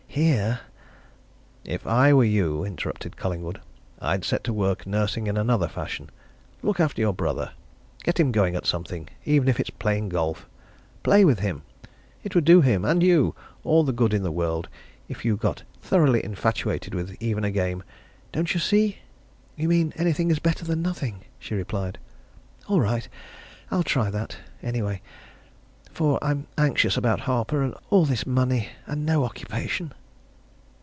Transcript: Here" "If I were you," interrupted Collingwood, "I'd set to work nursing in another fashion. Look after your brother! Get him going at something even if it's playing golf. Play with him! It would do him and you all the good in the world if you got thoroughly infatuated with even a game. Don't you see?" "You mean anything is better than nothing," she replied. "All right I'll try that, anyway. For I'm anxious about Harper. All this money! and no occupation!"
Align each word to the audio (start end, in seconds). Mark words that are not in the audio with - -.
Here" 0.13 0.59
"If 1.75 1.87
I 1.87 2.11
were 2.11 2.25
you," 2.25 2.65
interrupted 2.65 3.15
Collingwood, 3.15 3.61
"I'd 4.01 4.25
set 4.25 4.43
to 4.43 4.51
work 4.51 4.85
nursing 4.85 5.27
in 5.27 5.37
another 5.37 5.69
fashion. 5.69 6.09
Look 6.61 6.81
after 6.81 6.99
your 6.99 7.13
brother! 7.13 7.51
Get 8.03 8.19
him 8.19 8.33
going 8.33 8.53
at 8.57 8.65
something 8.65 9.07
even 9.23 9.47
if 9.47 9.57
it's 9.57 9.69
playing 9.69 10.09
golf. 10.09 10.49
Play 11.01 11.23
with 11.23 11.39
him! 11.39 11.61
It 12.25 12.35
would 12.35 12.43
do 12.43 12.59
him 12.59 12.83
and 12.83 13.01
you 13.01 13.35
all 13.63 13.85
the 13.85 13.93
good 13.93 14.13
in 14.13 14.21
the 14.21 14.33
world 14.33 14.67
if 15.07 15.23
you 15.23 15.37
got 15.37 15.63
thoroughly 15.81 16.21
infatuated 16.21 16.93
with 16.93 17.15
even 17.21 17.45
a 17.45 17.49
game. 17.51 17.81
Don't 18.33 18.53
you 18.53 18.59
see?" 18.59 18.97
"You 19.55 19.69
mean 19.69 19.93
anything 19.95 20.29
is 20.29 20.39
better 20.39 20.65
than 20.65 20.81
nothing," 20.81 21.21
she 21.39 21.55
replied. 21.55 21.97
"All 22.67 22.81
right 22.81 23.07
I'll 23.71 23.81
try 23.81 24.09
that, 24.09 24.35
anyway. 24.61 25.01
For 25.93 26.19
I'm 26.21 26.47
anxious 26.57 26.97
about 26.97 27.21
Harper. 27.21 27.73
All 27.89 28.03
this 28.05 28.25
money! 28.25 28.67
and 28.85 29.05
no 29.05 29.23
occupation!" 29.23 29.93